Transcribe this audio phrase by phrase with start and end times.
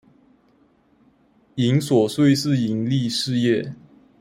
[1.57, 3.71] 營所稅是營利事業